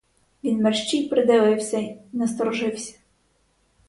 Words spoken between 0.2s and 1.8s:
Він мерщій придивився